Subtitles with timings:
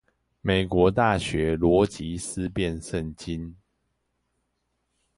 [0.41, 3.55] 美國大學邏輯思辨聖經